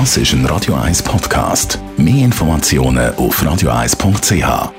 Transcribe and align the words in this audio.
Das 0.00 0.16
ist 0.16 0.32
ein 0.32 0.44
Radio 0.46 0.74
1 0.74 1.04
Podcast. 1.04 1.78
Mehr 1.96 2.24
Informationen 2.24 3.14
auf 3.14 3.40
radio1.ch. 3.40 4.72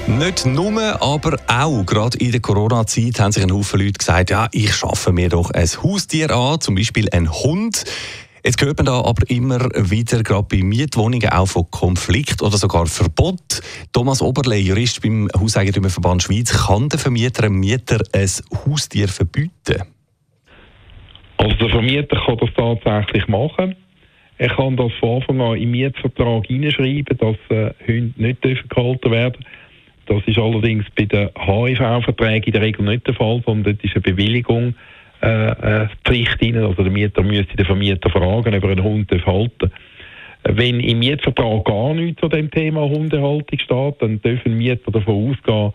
nicht 0.07 0.47
nur, 0.47 1.01
aber 1.01 1.37
auch 1.47 1.85
gerade 1.85 2.17
in 2.17 2.33
der 2.33 2.41
Corona-Zeit 2.41 3.17
haben 3.19 3.31
sich 3.31 3.43
ein 3.43 3.53
Haufen 3.53 3.79
Leute 3.79 3.93
gesagt, 3.93 4.31
ja, 4.31 4.49
ich 4.51 4.75
schaffe 4.75 5.13
mir 5.13 5.29
doch 5.29 5.51
ein 5.51 5.69
Haustier 5.83 6.31
an, 6.31 6.59
zum 6.59 6.75
Beispiel 6.75 7.07
einen 7.11 7.31
Hund. 7.31 7.85
Jetzt 8.43 8.61
hört 8.61 8.77
man 8.77 8.87
da 8.87 9.03
aber 9.03 9.29
immer 9.29 9.59
wieder, 9.59 10.23
gerade 10.23 10.47
bei 10.49 10.63
Mietwohnungen, 10.63 11.29
auch 11.29 11.45
von 11.45 11.69
Konflikt 11.69 12.41
oder 12.41 12.57
sogar 12.57 12.87
Verbot. 12.87 13.61
Thomas 13.93 14.21
Oberle, 14.21 14.57
Jurist 14.57 15.01
beim 15.01 15.29
Hauseigentümerverband 15.37 16.23
Schweiz, 16.23 16.51
kann 16.65 16.89
der 16.89 16.99
Vermieter 16.99 17.43
einem 17.43 17.59
Mieter 17.59 18.01
ein 18.13 18.29
Haustier 18.65 19.07
verbieten? 19.07 19.83
Also 21.37 21.55
der 21.55 21.69
Vermieter 21.69 22.19
kann 22.25 22.37
das 22.37 22.49
tatsächlich 22.55 23.27
machen. 23.27 23.75
Er 24.39 24.49
kann 24.49 24.75
das 24.75 24.91
von 24.99 25.17
Anfang 25.17 25.39
an 25.41 25.57
im 25.57 25.71
Mietvertrag 25.71 26.47
hineinschreiben, 26.47 27.17
dass 27.17 27.37
äh, 27.49 27.73
Hunde 27.87 28.13
nicht 28.17 28.41
gehalten 28.41 29.11
werden 29.11 29.33
dürfen. 29.33 29.45
Das 30.07 30.23
ist 30.25 30.37
allerdings 30.39 30.85
bei 30.95 31.05
den 31.05 31.29
HIV-Verträgen 31.37 32.45
in 32.45 32.51
der 32.53 32.61
Regel 32.61 32.85
nicht 32.85 33.05
der 33.05 33.13
Fall, 33.13 33.41
sondern 33.45 33.75
dort 33.75 33.83
ist 33.83 33.95
eine 33.95 34.01
Bewilligung 34.01 34.73
Pflicht 36.03 36.41
rein. 36.41 36.57
Also 36.57 36.83
der 36.83 36.91
Mieter 36.91 37.21
müsste 37.21 37.55
den 37.55 37.65
Vermieter 37.65 38.09
fragen, 38.09 38.55
ob 38.55 38.63
er 38.63 38.69
einen 38.69 38.83
Hund 38.83 39.11
halten 39.25 39.71
Wenn 40.43 40.79
im 40.79 40.99
Mietvertrag 40.99 41.65
gar 41.65 41.93
nichts 41.93 42.21
zu 42.21 42.27
dem 42.27 42.49
Thema 42.49 42.81
Hundehaltung 42.81 43.59
steht, 43.59 44.01
dann 44.01 44.21
dürfen 44.21 44.57
Mieter 44.57 44.91
davon 44.91 45.31
ausgehen, 45.31 45.73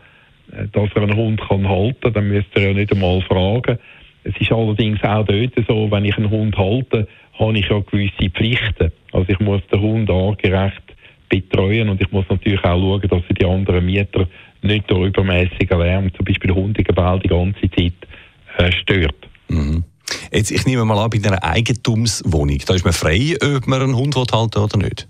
äh, 0.53 0.67
dass 0.73 0.91
er 0.95 1.03
einen 1.03 1.17
Hund 1.17 1.41
kann 1.41 1.69
halten 1.69 2.01
kann. 2.01 2.13
Dann 2.13 2.29
müsste 2.29 2.61
er 2.61 2.69
ja 2.69 2.73
nicht 2.75 2.93
einmal 2.93 3.21
fragen. 3.23 3.79
Es 4.25 4.35
ist 4.41 4.51
allerdings 4.51 5.03
auch 5.05 5.25
dort 5.25 5.53
so, 5.69 5.91
wenn 5.91 6.05
ich 6.05 6.17
einen 6.17 6.31
Hund 6.31 6.57
halte, 6.59 7.07
habe 7.39 7.59
ich 7.59 7.69
ja 7.69 7.79
gewisse 7.79 8.31
Pflichten. 8.31 8.91
Also 9.13 9.29
ich 9.29 9.39
muss 9.39 9.63
den 9.73 9.81
Hund 9.81 10.11
artgerecht 10.11 10.83
betreuen 11.29 11.89
und 11.89 12.01
ich 12.01 12.11
muss 12.11 12.25
natürlich 12.29 12.63
auch 12.65 12.79
schauen, 12.79 13.03
dass 13.03 13.23
die 13.41 13.45
anderen 13.45 13.87
Mieter 13.87 14.27
nicht 14.63 14.91
durch 14.91 15.09
übermäßigen 15.09 15.79
Lärm, 15.79 16.15
zum 16.15 16.25
Beispiel 16.25 16.53
Hundegebell, 16.53 17.21
die 17.21 17.29
ganze 17.29 17.71
Zeit 17.71 17.93
äh, 18.59 18.73
stört. 18.73 19.29
Mhm. 19.49 19.85
Jetzt, 20.33 20.51
ich 20.51 20.67
nehme 20.67 20.85
mal 20.85 20.99
an, 20.99 21.11
bei 21.11 21.19
einer 21.27 21.43
Eigentumswohnung, 21.43 22.59
da 22.67 22.75
ist 22.75 22.85
man 22.85 22.93
frei, 22.93 23.35
ob 23.43 23.67
man 23.67 23.83
einen 23.83 23.97
Hund 23.97 24.17
halten 24.17 24.59
oder 24.59 24.79
nicht? 24.79 25.09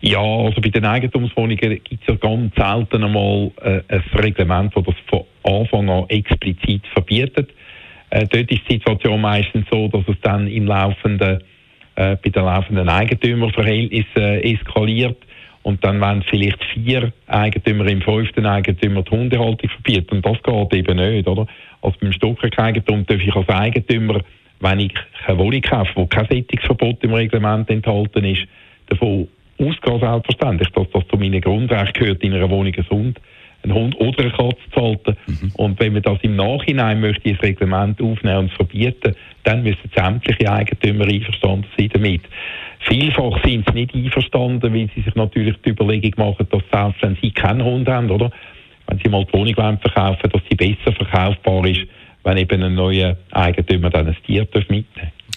Ja, 0.00 0.20
also 0.20 0.60
bei 0.60 0.68
den 0.68 0.84
Eigentumswohnungen 0.84 1.58
gibt 1.58 2.02
es 2.02 2.06
ja 2.08 2.14
ganz 2.16 2.52
selten 2.56 3.04
einmal 3.04 3.52
äh, 3.62 3.82
ein 3.88 4.02
Reglement, 4.14 4.74
das 4.74 4.84
das 4.84 4.94
von 5.08 5.24
Anfang 5.44 5.88
an 5.88 6.08
explizit 6.08 6.82
verbietet. 6.92 7.50
Äh, 8.10 8.26
dort 8.26 8.50
ist 8.50 8.62
die 8.68 8.74
Situation 8.74 9.20
meistens 9.20 9.64
so, 9.70 9.86
dass 9.88 10.02
es 10.08 10.16
dann 10.22 10.48
im 10.48 10.66
laufenden, 10.66 11.40
äh, 11.94 12.16
bei 12.16 12.30
den 12.30 12.44
laufenden 12.44 12.88
Eigentümerverhältnissen 12.88 14.22
äh, 14.22 14.52
eskaliert 14.52 15.18
und 15.62 15.84
dann 15.84 16.00
wenn 16.00 16.22
vielleicht 16.22 16.62
vier 16.72 17.12
Eigentümer 17.26 17.86
im 17.86 18.02
fünften 18.02 18.46
Eigentümer 18.46 19.02
die 19.02 19.10
Hundehaltung 19.10 19.70
verbieten. 19.70 20.16
Und 20.16 20.26
das 20.26 20.42
geht 20.42 20.74
eben 20.74 20.96
nicht, 20.96 21.28
oder? 21.28 21.46
Also 21.80 21.96
beim 22.00 22.12
Stockwerkeigentum 22.12 23.06
darf 23.06 23.20
ich 23.20 23.34
als 23.34 23.48
Eigentümer, 23.48 24.20
wenn 24.60 24.80
ich 24.80 24.94
eine 25.26 25.38
Wohnung 25.38 25.60
kaufe, 25.60 25.90
wo 25.94 26.06
kein 26.06 26.26
Sättigungsverbot 26.26 27.02
im 27.04 27.14
Reglement 27.14 27.68
enthalten 27.70 28.24
ist, 28.24 28.42
davon 28.86 29.28
ausgehen 29.58 30.00
selbstverständlich, 30.00 30.68
dass 30.70 30.90
das 30.90 31.08
zu 31.08 31.16
meinen 31.16 31.40
Grundrechten 31.40 31.92
gehört, 31.92 32.22
in 32.22 32.34
einer 32.34 32.50
Wohnung 32.50 32.74
ein 32.74 32.84
einen 33.62 33.74
Hund 33.74 34.00
oder 34.00 34.24
eine 34.24 34.32
Katze 34.32 34.70
zu 34.74 34.80
halten. 34.80 35.16
Mhm. 35.26 35.52
Und 35.54 35.80
wenn 35.80 35.92
man 35.92 36.02
das 36.02 36.18
im 36.22 36.36
Nachhinein 36.36 37.00
möchte, 37.00 37.28
ins 37.28 37.42
Reglement 37.42 38.00
aufnehmen 38.00 38.38
und 38.38 38.52
verbieten, 38.52 39.14
dann 39.44 39.62
müssen 39.62 39.90
sämtliche 39.94 40.50
Eigentümer 40.50 41.06
einverstanden 41.06 41.66
sein 41.76 41.90
damit. 41.92 42.22
Vielfach 42.80 43.42
sind 43.44 43.66
sie 43.68 43.74
nicht 43.74 43.94
einverstanden, 43.94 44.72
weil 44.74 44.90
sie 44.94 45.02
sich 45.02 45.14
natürlich 45.14 45.56
die 45.64 45.70
Überlegung 45.70 46.12
machen, 46.16 46.46
dass 46.50 46.62
selbst 46.72 47.02
wenn 47.02 47.16
sie 47.22 47.30
keinen 47.30 47.64
Hund 47.64 47.88
haben, 47.88 48.10
oder, 48.10 48.30
wenn 48.88 48.98
sie 48.98 49.08
mal 49.08 49.24
die 49.24 49.32
Wohnung 49.32 49.54
verkaufen 49.54 50.30
dass 50.30 50.42
sie 50.48 50.56
besser 50.56 50.92
verkaufbar 50.92 51.66
ist, 51.66 51.82
wenn 52.24 52.36
eben 52.36 52.62
ein 52.62 52.74
neuer 52.74 53.16
Eigentümer 53.30 53.90
dann 53.90 54.08
ein 54.08 54.16
Tier 54.26 54.46
mitnehmen 54.52 54.86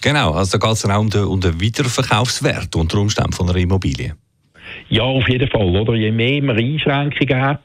Genau, 0.02 0.32
also 0.32 0.58
da 0.58 0.66
geht 0.66 0.76
es 0.76 0.82
dann 0.82 0.92
auch 0.92 1.00
um 1.00 1.10
den, 1.10 1.24
um 1.24 1.40
den 1.40 1.60
Wiederverkaufswert 1.60 2.76
unter 2.76 2.98
Umständen 2.98 3.32
von 3.32 3.48
einer 3.48 3.58
Immobilie. 3.58 4.14
Ja, 4.88 5.02
auf 5.02 5.28
jeden 5.28 5.48
Fall. 5.48 5.74
Oder? 5.74 5.94
Je 5.94 6.12
mehr 6.12 6.42
man 6.42 6.56
Einschränkungen 6.56 7.40
hat, 7.40 7.60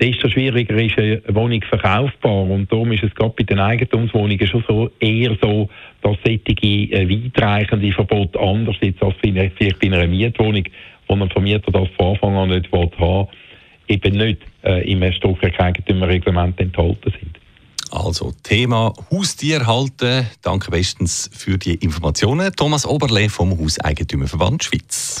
desto 0.00 0.28
schwieriger 0.28 0.76
ist 0.76 0.98
eine 0.98 1.22
Wohnung 1.28 1.62
verkaufbar. 1.62 2.42
Und 2.42 2.70
darum 2.70 2.92
ist 2.92 3.02
es 3.02 3.14
gerade 3.14 3.34
bei 3.36 3.44
den 3.44 3.58
Eigentumswohnungen 3.58 4.46
schon 4.46 4.64
so, 4.68 4.90
eher 5.00 5.36
so, 5.42 5.68
dass 6.02 6.16
solche 6.24 6.40
äh, 6.40 7.08
weitreichende 7.08 7.92
Verbote 7.92 8.38
anders 8.38 8.76
sind 8.80 9.02
als 9.02 9.14
vielleicht 9.20 9.80
bei 9.80 9.86
einer 9.86 10.06
Mietwohnung, 10.06 10.64
wo 11.06 11.14
ein 11.14 11.30
Vermieter 11.30 11.72
das 11.72 11.88
von 11.96 12.14
Anfang 12.14 12.36
an 12.36 12.48
nicht 12.50 12.70
haben 12.72 13.28
eben 13.88 14.16
nicht 14.16 14.42
äh, 14.64 14.90
im 14.90 15.10
Stockwerkeigentümerreglement 15.12 16.60
enthalten 16.60 17.12
sind. 17.18 17.38
Also 17.90 18.32
Thema 18.42 18.92
Haustier 19.10 19.66
halten. 19.66 20.26
Danke 20.42 20.70
bestens 20.70 21.30
für 21.32 21.56
die 21.56 21.74
Informationen. 21.74 22.52
Thomas 22.54 22.84
Oberle 22.84 23.30
vom 23.30 23.58
Hauseigentümerverband 23.58 24.62
Schweiz. 24.62 25.20